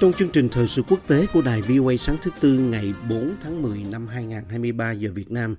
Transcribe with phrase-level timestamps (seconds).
[0.00, 3.34] Trong chương trình thời sự quốc tế của đài VOA sáng thứ Tư ngày 4
[3.42, 5.56] tháng 10 năm 2023 giờ Việt Nam,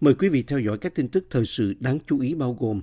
[0.00, 2.82] mời quý vị theo dõi các tin tức thời sự đáng chú ý bao gồm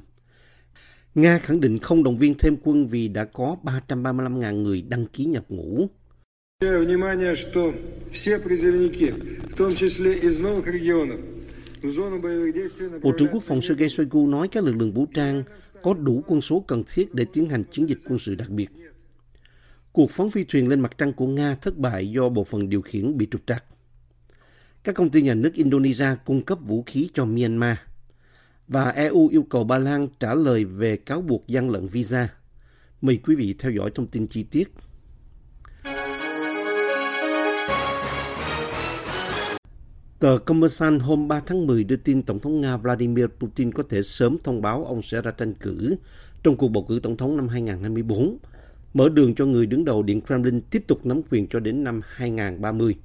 [1.16, 5.25] Nga khẳng định không động viên thêm quân vì đã có 335.000 người đăng ký
[5.25, 5.88] nhập ngũ.
[13.02, 15.44] Bộ trưởng Quốc phòng Sergei Shoigu nói các lực lượng vũ trang
[15.83, 18.69] có đủ quân số cần thiết để tiến hành chiến dịch quân sự đặc biệt.
[19.91, 22.81] Cuộc phóng phi thuyền lên mặt trăng của Nga thất bại do bộ phận điều
[22.81, 23.63] khiển bị trục trặc.
[24.83, 27.77] Các công ty nhà nước Indonesia cung cấp vũ khí cho Myanmar.
[28.67, 32.30] Và EU yêu cầu Ba Lan trả lời về cáo buộc gian lận visa.
[33.02, 34.72] Mời quý vị theo dõi thông tin chi tiết.
[40.19, 44.03] Tờ Kommersant hôm 3 tháng 10 đưa tin Tổng thống Nga Vladimir Putin có thể
[44.03, 45.95] sớm thông báo ông sẽ ra tranh cử
[46.44, 48.38] trong cuộc bầu cử tổng thống năm 2024,
[48.93, 52.01] mở đường cho người đứng đầu Điện Kremlin tiếp tục nắm quyền cho đến năm
[52.03, 52.95] 2030.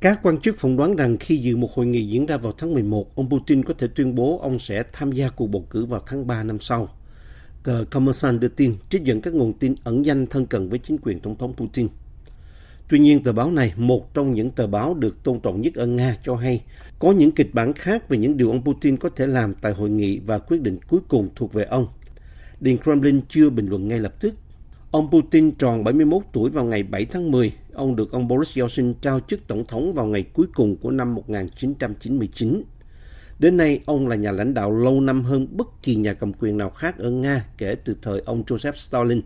[0.00, 2.74] Các quan chức phỏng đoán rằng khi dự một hội nghị diễn ra vào tháng
[2.74, 6.00] 11, ông Putin có thể tuyên bố ông sẽ tham gia cuộc bầu cử vào
[6.06, 6.88] tháng 3 năm sau.
[7.64, 10.98] Tờ Kommersant đưa tin trích dẫn các nguồn tin ẩn danh thân cận với chính
[11.02, 11.88] quyền Tổng thống Putin.
[12.88, 15.86] Tuy nhiên, tờ báo này, một trong những tờ báo được tôn trọng nhất ở
[15.86, 16.62] Nga, cho hay
[16.98, 19.90] có những kịch bản khác về những điều ông Putin có thể làm tại hội
[19.90, 21.86] nghị và quyết định cuối cùng thuộc về ông.
[22.60, 24.34] Điện Kremlin chưa bình luận ngay lập tức.
[24.90, 27.52] Ông Putin tròn 71 tuổi vào ngày 7 tháng 10.
[27.72, 31.14] Ông được ông Boris Yeltsin trao chức tổng thống vào ngày cuối cùng của năm
[31.14, 32.62] 1999.
[33.38, 36.58] Đến nay, ông là nhà lãnh đạo lâu năm hơn bất kỳ nhà cầm quyền
[36.58, 39.22] nào khác ở Nga kể từ thời ông Joseph Stalin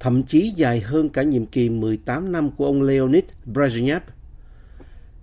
[0.00, 4.00] thậm chí dài hơn cả nhiệm kỳ 18 năm của ông Leonid Brezhnev.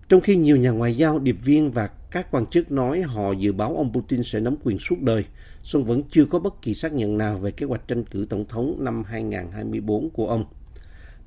[0.10, 3.54] Trong khi nhiều nhà ngoại giao, điệp viên và các quan chức nói họ dự
[3.54, 5.26] báo ông Putin sẽ nắm quyền suốt đời,
[5.64, 8.46] song vẫn chưa có bất kỳ xác nhận nào về kế hoạch tranh cử tổng
[8.46, 10.46] thống năm 2024 của ông.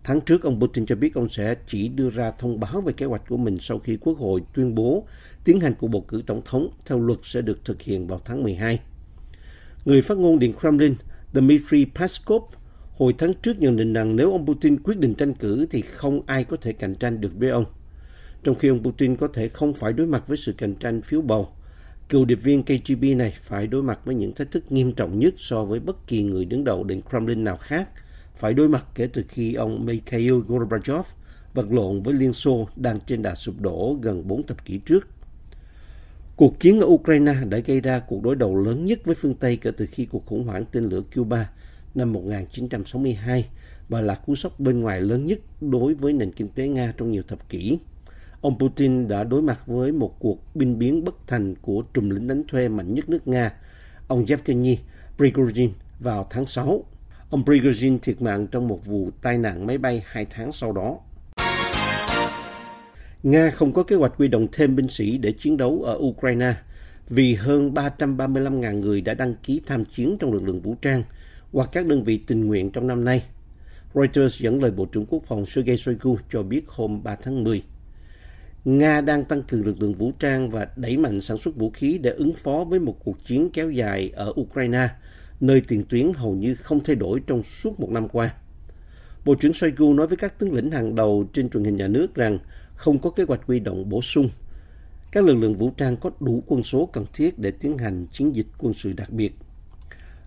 [0.04, 3.06] Tháng trước, ông Putin cho biết ông sẽ chỉ đưa ra thông báo về kế
[3.06, 5.06] hoạch của mình sau khi Quốc hội tuyên bố
[5.44, 8.42] tiến hành cuộc bầu cử tổng thống theo luật sẽ được thực hiện vào tháng
[8.42, 8.80] 12.
[9.84, 10.94] Người phát ngôn Điện Kremlin
[11.32, 12.42] Dmitry Peskov
[12.96, 16.22] hồi tháng trước nhận định rằng nếu ông Putin quyết định tranh cử thì không
[16.26, 17.64] ai có thể cạnh tranh được với ông.
[18.44, 21.20] Trong khi ông Putin có thể không phải đối mặt với sự cạnh tranh phiếu
[21.20, 21.48] bầu,
[22.08, 25.34] cựu điệp viên KGB này phải đối mặt với những thách thức nghiêm trọng nhất
[25.36, 27.88] so với bất kỳ người đứng đầu Điện Kremlin nào khác,
[28.36, 31.06] phải đối mặt kể từ khi ông Mikhail Gorbachev
[31.54, 35.08] vật lộn với Liên Xô đang trên đà sụp đổ gần 4 thập kỷ trước.
[36.36, 39.56] Cuộc chiến ở Ukraine đã gây ra cuộc đối đầu lớn nhất với phương Tây
[39.56, 41.50] kể từ khi cuộc khủng hoảng tên lửa Cuba
[41.94, 43.46] năm 1962
[43.88, 47.10] và là cú sốc bên ngoài lớn nhất đối với nền kinh tế Nga trong
[47.10, 47.78] nhiều thập kỷ.
[48.44, 52.26] Ông Putin đã đối mặt với một cuộc binh biến bất thành của trùm lính
[52.26, 53.52] đánh thuê mạnh nhất nước Nga,
[54.08, 54.78] ông Yevgeny
[55.18, 55.68] Prigozhin
[56.00, 56.84] vào tháng 6.
[57.30, 60.98] Ông Prigozhin thiệt mạng trong một vụ tai nạn máy bay hai tháng sau đó.
[63.22, 66.54] Nga không có kế hoạch huy động thêm binh sĩ để chiến đấu ở Ukraine
[67.08, 71.02] vì hơn 335.000 người đã đăng ký tham chiến trong lực lượng vũ trang
[71.52, 73.22] hoặc các đơn vị tình nguyện trong năm nay.
[73.94, 77.62] Reuters dẫn lời Bộ trưởng Quốc phòng Sergei Shoigu cho biết hôm 3 tháng 10.
[78.64, 81.98] Nga đang tăng cường lực lượng vũ trang và đẩy mạnh sản xuất vũ khí
[81.98, 84.88] để ứng phó với một cuộc chiến kéo dài ở Ukraine,
[85.40, 88.34] nơi tiền tuyến hầu như không thay đổi trong suốt một năm qua.
[89.24, 92.14] Bộ trưởng Shoigu nói với các tướng lĩnh hàng đầu trên truyền hình nhà nước
[92.14, 92.38] rằng
[92.74, 94.28] không có kế hoạch huy động bổ sung.
[95.12, 98.36] Các lực lượng vũ trang có đủ quân số cần thiết để tiến hành chiến
[98.36, 99.32] dịch quân sự đặc biệt.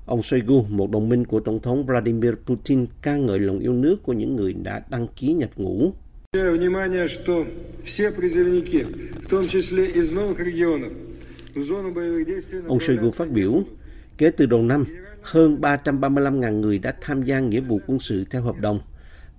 [0.06, 4.04] Ông Shoigu, một đồng minh của Tổng thống Vladimir Putin, ca ngợi lòng yêu nước
[4.04, 5.92] của những người đã đăng ký nhập ngũ.
[6.37, 7.47] Обращаю внимание, что
[7.85, 8.87] все призывники,
[9.25, 10.93] в том числе из новых регионов,
[11.55, 13.63] в зону боевых действий Ông Shoigu phát biểu,
[14.19, 14.85] kể từ đầu năm,
[15.23, 18.81] hơn 335.000 người đã tham gia nghĩa vụ quân sự theo hợp đồng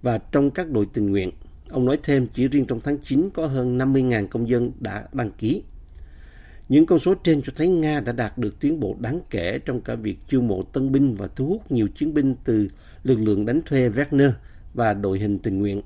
[0.01, 1.31] và trong các đội tình nguyện.
[1.69, 5.31] Ông nói thêm, chỉ riêng trong tháng 9 có hơn 50.000 công dân đã đăng
[5.31, 5.63] ký.
[6.69, 9.81] Những con số trên cho thấy Nga đã đạt được tiến bộ đáng kể trong
[9.81, 12.68] cả việc chiêu mộ tân binh và thu hút nhiều chiến binh từ
[13.04, 14.31] lực lượng đánh thuê Wagner
[14.74, 15.81] và đội hình tình nguyện.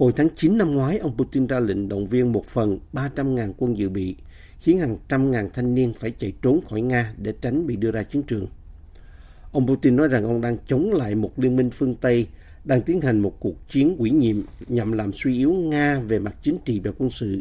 [0.00, 3.78] Hồi tháng 9 năm ngoái, ông Putin ra lệnh động viên một phần 300.000 quân
[3.78, 4.16] dự bị,
[4.58, 7.90] khiến hàng trăm ngàn thanh niên phải chạy trốn khỏi Nga để tránh bị đưa
[7.90, 8.46] ra chiến trường.
[9.52, 12.26] Ông Putin nói rằng ông đang chống lại một liên minh phương Tây
[12.64, 14.36] đang tiến hành một cuộc chiến quỷ nhiệm
[14.68, 17.40] nhằm làm suy yếu Nga về mặt chính trị và quân sự,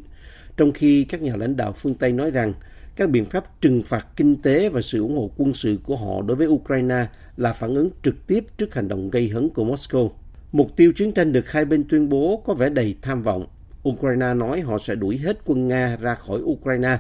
[0.58, 2.54] trong khi các nhà lãnh đạo phương Tây nói rằng
[2.96, 6.22] các biện pháp trừng phạt kinh tế và sự ủng hộ quân sự của họ
[6.22, 7.08] đối với Ukraine
[7.38, 10.10] là phản ứng trực tiếp trước hành động gây hấn của Moscow.
[10.52, 13.48] Mục tiêu chiến tranh được hai bên tuyên bố có vẻ đầy tham vọng.
[13.90, 16.98] Ukraine nói họ sẽ đuổi hết quân Nga ra khỏi Ukraine,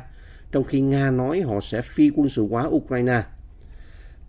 [0.51, 3.23] trong khi Nga nói họ sẽ phi quân sự hóa Ukraine.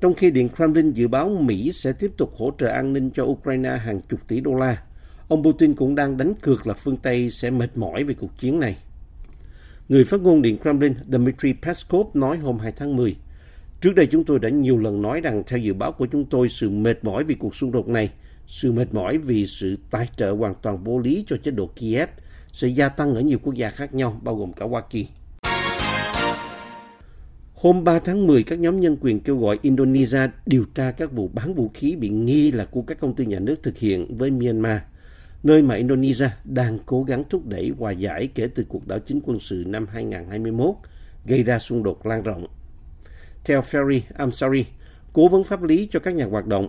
[0.01, 3.25] Trong khi Điện Kremlin dự báo Mỹ sẽ tiếp tục hỗ trợ an ninh cho
[3.25, 4.83] Ukraine hàng chục tỷ đô la,
[5.29, 8.61] ông Putin cũng đang đánh cược là phương Tây sẽ mệt mỏi về cuộc chiến
[8.61, 8.77] này.
[9.89, 13.17] Người phát ngôn Điện Kremlin Dmitry Peskov nói hôm 2 tháng 10,
[13.81, 16.49] Trước đây chúng tôi đã nhiều lần nói rằng theo dự báo của chúng tôi
[16.49, 18.11] sự mệt mỏi vì cuộc xung đột này,
[18.51, 22.09] sự mệt mỏi vì sự tài trợ hoàn toàn vô lý cho chế độ Kiev
[22.53, 25.07] sẽ gia tăng ở nhiều quốc gia khác nhau, bao gồm cả Hoa Kỳ.
[27.55, 31.29] Hôm 3 tháng 10, các nhóm nhân quyền kêu gọi Indonesia điều tra các vụ
[31.29, 34.31] bán vũ khí bị nghi là của các công ty nhà nước thực hiện với
[34.31, 34.81] Myanmar,
[35.43, 39.21] nơi mà Indonesia đang cố gắng thúc đẩy hòa giải kể từ cuộc đảo chính
[39.25, 40.75] quân sự năm 2021
[41.27, 42.47] gây ra xung đột lan rộng.
[43.45, 44.65] Theo Ferry Amsari,
[45.13, 46.69] cố vấn pháp lý cho các nhà hoạt động,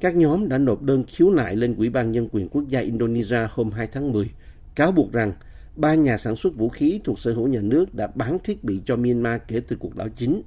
[0.00, 3.46] các nhóm đã nộp đơn khiếu nại lên Ủy ban Nhân quyền Quốc gia Indonesia
[3.50, 4.30] hôm 2 tháng 10,
[4.74, 5.32] cáo buộc rằng
[5.76, 8.80] ba nhà sản xuất vũ khí thuộc sở hữu nhà nước đã bán thiết bị
[8.86, 10.42] cho Myanmar kể từ cuộc đảo chính.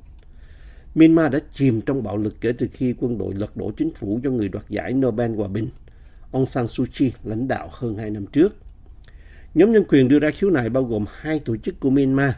[0.95, 4.19] Myanmar đã chìm trong bạo lực kể từ khi quân đội lật đổ chính phủ
[4.23, 5.69] do người đoạt giải Nobel Hòa bình,
[6.31, 8.55] ông San Suu Kyi lãnh đạo hơn hai năm trước.
[9.53, 12.31] Nhóm nhân quyền đưa ra khiếu nại bao gồm hai tổ chức của Myanmar,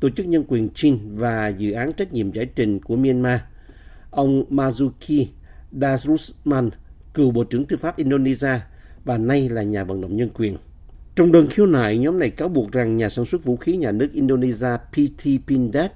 [0.00, 3.40] Tổ chức Nhân quyền Chin và Dự án Trách nhiệm Giải trình của Myanmar.
[4.10, 5.26] Ông Mazuki
[5.80, 6.70] Darusman,
[7.14, 8.60] cựu Bộ trưởng Tư pháp Indonesia
[9.04, 10.56] và nay là nhà vận động nhân quyền.
[11.16, 13.92] Trong đơn khiếu nại, nhóm này cáo buộc rằng nhà sản xuất vũ khí nhà
[13.92, 15.90] nước Indonesia PT Pindad,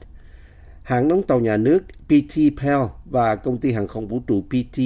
[0.83, 4.81] hãng đóng tàu nhà nước PT Pel và công ty hàng không vũ trụ PT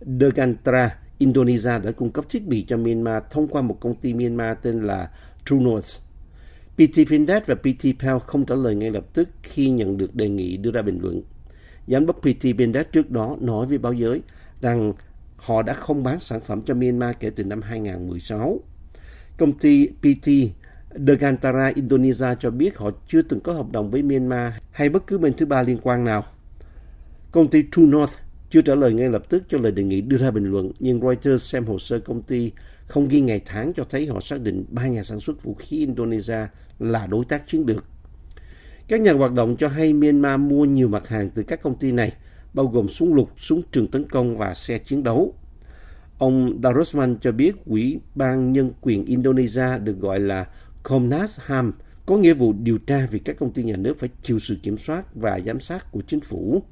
[0.00, 4.58] Degantra Indonesia đã cung cấp thiết bị cho Myanmar thông qua một công ty Myanmar
[4.62, 5.10] tên là
[5.46, 5.88] True North.
[6.74, 10.28] PT Pindad và PT Pel không trả lời ngay lập tức khi nhận được đề
[10.28, 11.22] nghị đưa ra bình luận.
[11.86, 14.22] Giám đốc PT Pindad trước đó nói với báo giới
[14.60, 14.92] rằng
[15.36, 18.60] họ đã không bán sản phẩm cho Myanmar kể từ năm 2016.
[19.36, 20.28] Công ty PT
[21.06, 25.18] Degantara Indonesia cho biết họ chưa từng có hợp đồng với Myanmar hay bất cứ
[25.18, 26.24] bên thứ ba liên quan nào.
[27.32, 28.12] Công ty True North
[28.50, 31.00] chưa trả lời ngay lập tức cho lời đề nghị đưa ra bình luận, nhưng
[31.00, 32.52] Reuters xem hồ sơ công ty
[32.86, 35.78] không ghi ngày tháng cho thấy họ xác định ba nhà sản xuất vũ khí
[35.78, 36.46] Indonesia
[36.78, 37.84] là đối tác chiến lược.
[38.88, 41.92] Các nhà hoạt động cho hay Myanmar mua nhiều mặt hàng từ các công ty
[41.92, 42.12] này,
[42.54, 45.34] bao gồm súng lục, súng trường tấn công và xe chiến đấu.
[46.18, 50.46] Ông Darusman cho biết Ủy ban Nhân quyền Indonesia được gọi là
[50.82, 51.72] Komnas HAM
[52.06, 54.76] có nghĩa vụ điều tra vì các công ty nhà nước phải chịu sự kiểm
[54.76, 56.62] soát và giám sát của chính phủ.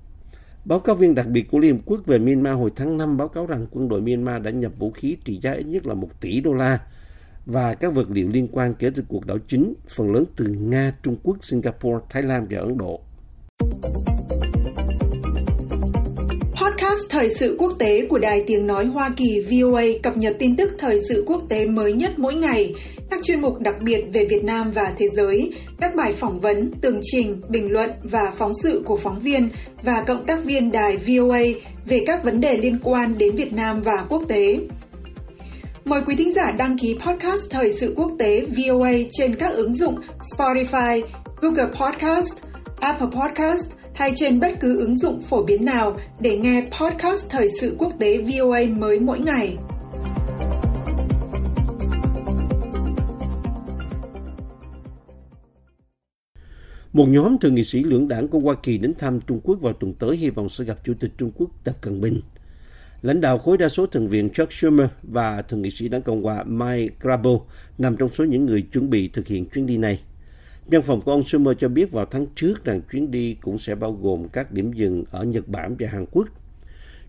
[0.65, 3.29] Báo cáo viên đặc biệt của Liên Hợp Quốc về Myanmar hồi tháng 5 báo
[3.29, 6.21] cáo rằng quân đội Myanmar đã nhập vũ khí trị giá ít nhất là 1
[6.21, 6.81] tỷ đô la
[7.47, 10.95] và các vật liệu liên quan kể từ cuộc đảo chính, phần lớn từ Nga,
[11.03, 13.01] Trung Quốc, Singapore, Thái Lan và Ấn Độ.
[16.63, 20.57] Podcast Thời sự quốc tế của Đài Tiếng Nói Hoa Kỳ VOA cập nhật tin
[20.57, 22.75] tức thời sự quốc tế mới nhất mỗi ngày,
[23.11, 26.71] các chuyên mục đặc biệt về Việt Nam và thế giới, các bài phỏng vấn,
[26.81, 29.49] tường trình, bình luận và phóng sự của phóng viên
[29.83, 31.43] và cộng tác viên đài VOA
[31.87, 34.59] về các vấn đề liên quan đến Việt Nam và quốc tế.
[35.85, 39.77] Mời quý thính giả đăng ký podcast Thời sự quốc tế VOA trên các ứng
[39.77, 39.95] dụng
[40.37, 41.03] Spotify,
[41.41, 42.39] Google Podcast,
[42.81, 47.49] Apple Podcast hay trên bất cứ ứng dụng phổ biến nào để nghe podcast Thời
[47.61, 49.57] sự quốc tế VOA mới mỗi ngày.
[56.93, 59.73] Một nhóm thượng nghị sĩ lưỡng đảng của Hoa Kỳ đến thăm Trung Quốc vào
[59.73, 62.21] tuần tới hy vọng sẽ gặp Chủ tịch Trung Quốc Tập Cận Bình.
[63.03, 66.23] Lãnh đạo khối đa số thượng viện Chuck Schumer và thượng nghị sĩ đảng Cộng
[66.23, 67.31] hòa Mike Grabo
[67.79, 70.01] nằm trong số những người chuẩn bị thực hiện chuyến đi này.
[70.67, 73.75] Văn phòng của ông Schumer cho biết vào tháng trước rằng chuyến đi cũng sẽ
[73.75, 76.29] bao gồm các điểm dừng ở Nhật Bản và Hàn Quốc.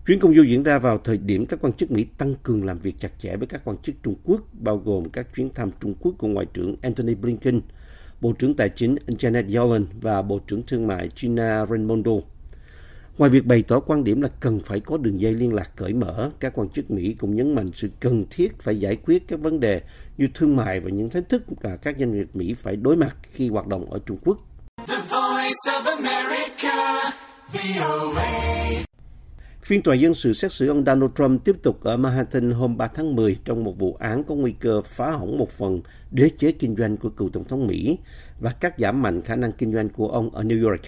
[0.06, 2.78] Chuyến công du diễn ra vào thời điểm các quan chức Mỹ tăng cường làm
[2.78, 5.94] việc chặt chẽ với các quan chức Trung Quốc, bao gồm các chuyến thăm Trung
[6.00, 7.60] Quốc của Ngoại trưởng Antony Blinken,
[8.20, 12.12] Bộ trưởng Tài chính Janet Yellen và Bộ trưởng Thương mại Gina Raimondo.
[13.18, 15.92] Ngoài việc bày tỏ quan điểm là cần phải có đường dây liên lạc cởi
[15.92, 19.40] mở, các quan chức Mỹ cũng nhấn mạnh sự cần thiết phải giải quyết các
[19.40, 19.82] vấn đề
[20.18, 23.16] như thương mại và những thách thức mà các doanh nghiệp Mỹ phải đối mặt
[23.32, 24.38] khi hoạt động ở Trung Quốc.
[24.86, 27.10] The voice of America,
[27.52, 28.84] VOA.
[29.62, 32.86] Phiên tòa dân sự xét xử ông Donald Trump tiếp tục ở Manhattan hôm 3
[32.86, 35.80] tháng 10 trong một vụ án có nguy cơ phá hỏng một phần
[36.10, 37.98] đế chế kinh doanh của cựu Tổng thống Mỹ
[38.40, 40.80] và cắt giảm mạnh khả năng kinh doanh của ông ở New York.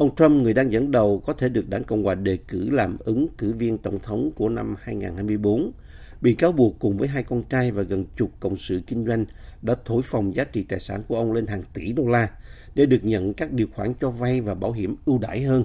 [0.00, 2.96] Ông Trump, người đang dẫn đầu, có thể được đảng Cộng hòa đề cử làm
[2.98, 5.72] ứng cử viên tổng thống của năm 2024,
[6.20, 9.24] bị cáo buộc cùng với hai con trai và gần chục cộng sự kinh doanh
[9.62, 12.28] đã thổi phồng giá trị tài sản của ông lên hàng tỷ đô la
[12.74, 15.64] để được nhận các điều khoản cho vay và bảo hiểm ưu đãi hơn.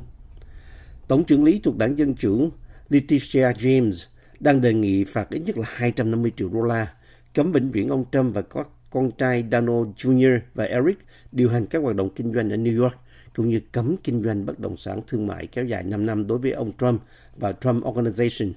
[1.08, 2.50] Tổng trưởng lý thuộc đảng Dân Chủ
[2.90, 4.08] Letitia James
[4.40, 6.94] đang đề nghị phạt ít nhất là 250 triệu đô la,
[7.34, 10.40] cấm vĩnh viễn ông Trump và các con trai Donald Jr.
[10.54, 10.98] và Eric
[11.32, 12.96] điều hành các hoạt động kinh doanh ở New York,
[13.36, 16.38] cũng như cấm kinh doanh bất động sản thương mại kéo dài 5 năm đối
[16.38, 17.02] với ông Trump
[17.36, 18.52] và Trump Organization.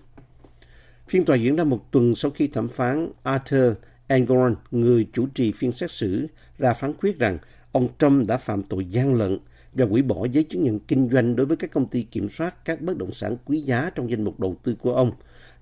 [1.09, 3.73] Phiên tòa diễn ra một tuần sau khi thẩm phán Arthur
[4.07, 6.27] Engoron, người chủ trì phiên xét xử,
[6.59, 7.39] ra phán quyết rằng
[7.73, 9.39] ông Trump đã phạm tội gian lận
[9.73, 12.65] và hủy bỏ giấy chứng nhận kinh doanh đối với các công ty kiểm soát
[12.65, 15.13] các bất động sản quý giá trong danh mục đầu tư của ông,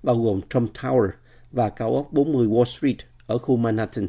[0.03, 1.09] bao gồm Trump Tower
[1.51, 2.97] và cao ốc 40 Wall Street
[3.27, 4.07] ở khu Manhattan.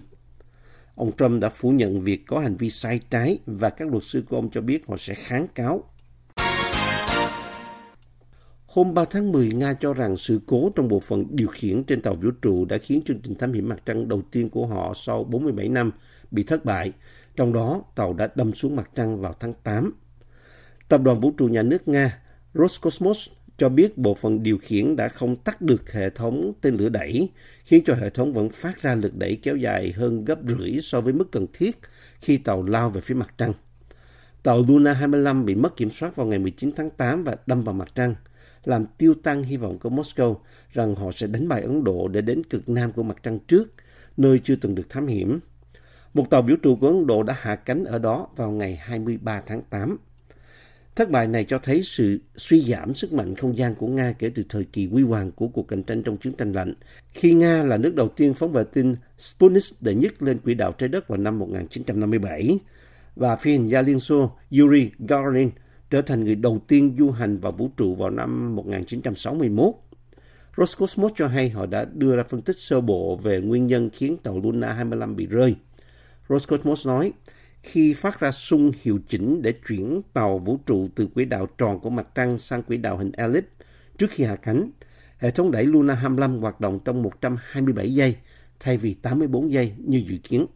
[0.99, 4.25] Ông Trump đã phủ nhận việc có hành vi sai trái và các luật sư
[4.28, 5.85] của ông cho biết họ sẽ kháng cáo.
[8.67, 12.02] Hôm 3 tháng 10, Nga cho rằng sự cố trong bộ phận điều khiển trên
[12.02, 14.93] tàu vũ trụ đã khiến chương trình thám hiểm mặt trăng đầu tiên của họ
[14.95, 15.93] sau 47 năm
[16.31, 16.93] bị thất bại.
[17.37, 19.93] Trong đó, tàu đã đâm xuống mặt trăng vào tháng 8.
[20.88, 22.19] Tập đoàn vũ trụ nhà nước Nga
[22.55, 23.28] Roscosmos
[23.59, 27.29] cho biết bộ phận điều khiển đã không tắt được hệ thống tên lửa đẩy,
[27.65, 31.00] khiến cho hệ thống vẫn phát ra lực đẩy kéo dài hơn gấp rưỡi so
[31.00, 31.79] với mức cần thiết
[32.21, 33.53] khi tàu lao về phía mặt trăng.
[34.43, 37.75] Tàu Luna 25 bị mất kiểm soát vào ngày 19 tháng 8 và đâm vào
[37.75, 38.15] mặt trăng,
[38.65, 40.37] làm tiêu tăng hy vọng của Moscow
[40.73, 43.75] rằng họ sẽ đánh bại Ấn Độ để đến cực nam của mặt trăng trước,
[44.17, 45.41] nơi chưa từng được thám hiểm.
[46.15, 49.43] Một tàu vũ trụ của Ấn Độ đã hạ cánh ở đó vào ngày 23
[49.47, 49.99] tháng 8.
[50.99, 54.31] Thất bại này cho thấy sự suy giảm sức mạnh không gian của Nga kể
[54.35, 56.75] từ thời kỳ huy hoàng của cuộc cạnh tranh trong chiến tranh lạnh,
[57.12, 60.73] khi Nga là nước đầu tiên phóng vệ tinh Sputnik đệ nhất lên quỹ đạo
[60.73, 62.59] trái đất vào năm 1957,
[63.17, 65.50] và phi hành gia Liên Xô Yuri Gagarin
[65.90, 69.75] trở thành người đầu tiên du hành vào vũ trụ vào năm 1961.
[70.57, 74.17] Roscosmos cho hay họ đã đưa ra phân tích sơ bộ về nguyên nhân khiến
[74.23, 75.57] tàu Luna 25 bị rơi.
[76.28, 77.12] Roscosmos nói,
[77.62, 81.81] khi phát ra xung hiệu chỉnh để chuyển tàu vũ trụ từ quỹ đạo tròn
[81.81, 83.49] của mặt trăng sang quỹ đạo hình elip
[83.99, 84.71] trước khi hạ cánh.
[85.19, 88.17] Hệ thống đẩy Luna 25 hoạt động trong 127 giây
[88.61, 90.47] thay vì 84 giây như dự kiến.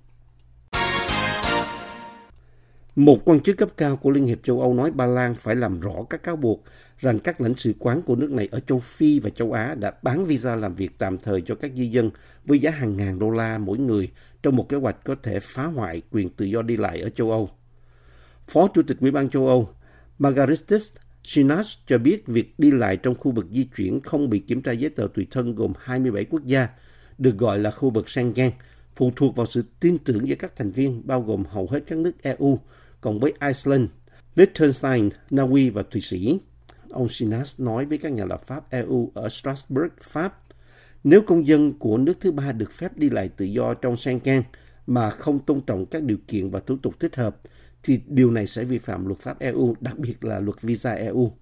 [2.97, 5.81] Một quan chức cấp cao của Liên hiệp châu Âu nói Ba Lan phải làm
[5.81, 6.65] rõ các cáo buộc
[6.99, 9.93] rằng các lãnh sự quán của nước này ở châu Phi và châu Á đã
[10.03, 12.11] bán visa làm việc tạm thời cho các di dân
[12.45, 14.11] với giá hàng ngàn đô la mỗi người
[14.43, 17.31] trong một kế hoạch có thể phá hoại quyền tự do đi lại ở châu
[17.31, 17.51] Âu.
[18.47, 19.69] Phó Chủ tịch Ủy ban châu Âu
[20.19, 20.93] Margaritis
[21.25, 24.73] Sinas cho biết việc đi lại trong khu vực di chuyển không bị kiểm tra
[24.73, 26.69] giấy tờ tùy thân gồm 27 quốc gia,
[27.19, 28.51] được gọi là khu vực Schengen,
[28.97, 31.99] phụ thuộc vào sự tin tưởng giữa các thành viên bao gồm hầu hết các
[31.99, 32.59] nước EU,
[33.01, 33.91] cộng với Iceland,
[34.35, 36.39] Liechtenstein, Na Uy và Thụy Sĩ.
[36.91, 40.42] Ông Sinas nói với các nhà lập pháp EU ở Strasbourg, Pháp,
[41.05, 44.43] nếu công dân của nước thứ ba được phép đi lại tự do trong Schengen
[44.87, 47.37] mà không tôn trọng các điều kiện và thủ tục thích hợp,
[47.83, 51.33] thì điều này sẽ vi phạm luật pháp EU, đặc biệt là luật visa EU.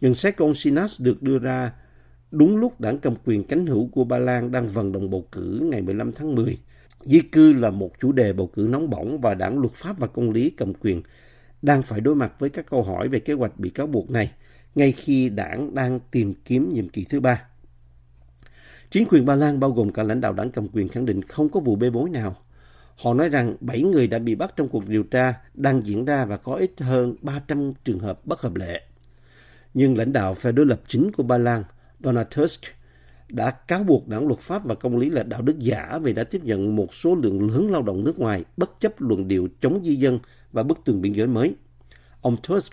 [0.00, 1.72] Nhận xét của ông Sinas được đưa ra
[2.30, 5.68] đúng lúc đảng cầm quyền cánh hữu của Ba Lan đang vận động bầu cử
[5.70, 6.58] ngày 15 tháng 10.
[7.04, 10.06] Di cư là một chủ đề bầu cử nóng bỏng và đảng luật pháp và
[10.06, 11.02] công lý cầm quyền
[11.62, 14.32] đang phải đối mặt với các câu hỏi về kế hoạch bị cáo buộc này,
[14.74, 17.49] ngay khi đảng đang tìm kiếm nhiệm kỳ thứ ba.
[18.90, 21.48] Chính quyền Ba Lan bao gồm cả lãnh đạo đảng cầm quyền khẳng định không
[21.48, 22.36] có vụ bê bối nào.
[22.96, 26.24] Họ nói rằng 7 người đã bị bắt trong cuộc điều tra đang diễn ra
[26.24, 28.82] và có ít hơn 300 trường hợp bất hợp lệ.
[29.74, 31.64] Nhưng lãnh đạo phe đối lập chính của Ba Lan,
[32.00, 32.60] Donald Tusk,
[33.28, 36.24] đã cáo buộc đảng luật pháp và công lý là đạo đức giả vì đã
[36.24, 39.80] tiếp nhận một số lượng lớn lao động nước ngoài bất chấp luận điệu chống
[39.84, 40.18] di dân
[40.52, 41.54] và bức tường biên giới mới.
[42.20, 42.72] Ông Tusk,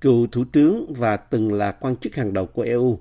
[0.00, 3.00] cựu thủ tướng và từng là quan chức hàng đầu của EU,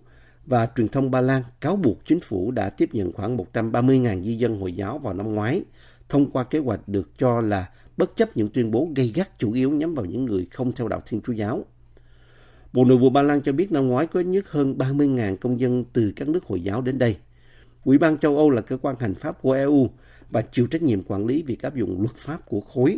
[0.49, 4.37] và truyền thông Ba Lan cáo buộc chính phủ đã tiếp nhận khoảng 130.000 di
[4.37, 5.63] dân Hồi giáo vào năm ngoái,
[6.09, 9.51] thông qua kế hoạch được cho là bất chấp những tuyên bố gây gắt chủ
[9.51, 11.65] yếu nhắm vào những người không theo đạo Thiên Chúa Giáo.
[12.73, 15.59] Bộ Nội vụ Ba Lan cho biết năm ngoái có ít nhất hơn 30.000 công
[15.59, 17.17] dân từ các nước Hồi giáo đến đây.
[17.83, 19.89] Ủy ban châu Âu là cơ quan hành pháp của EU
[20.29, 22.97] và chịu trách nhiệm quản lý việc áp dụng luật pháp của khối.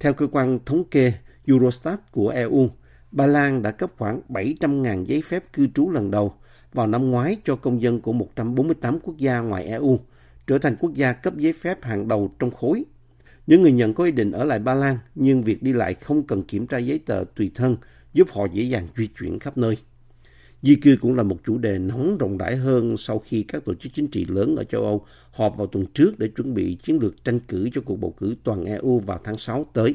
[0.00, 1.12] Theo cơ quan thống kê
[1.46, 2.68] Eurostat của EU,
[3.10, 6.34] Ba Lan đã cấp khoảng 700.000 giấy phép cư trú lần đầu
[6.74, 9.98] vào năm ngoái cho công dân của 148 quốc gia ngoài EU,
[10.46, 12.84] trở thành quốc gia cấp giấy phép hàng đầu trong khối.
[13.46, 16.22] Những người nhận có ý định ở lại Ba Lan, nhưng việc đi lại không
[16.22, 17.76] cần kiểm tra giấy tờ tùy thân,
[18.12, 19.76] giúp họ dễ dàng di chuyển khắp nơi.
[20.62, 23.74] Di cư cũng là một chủ đề nóng rộng rãi hơn sau khi các tổ
[23.74, 26.98] chức chính trị lớn ở châu Âu họp vào tuần trước để chuẩn bị chiến
[26.98, 29.94] lược tranh cử cho cuộc bầu cử toàn EU vào tháng 6 tới.